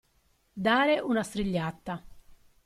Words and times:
Dare 0.53 0.99
una 0.99 1.21
strigliata. 1.23 2.03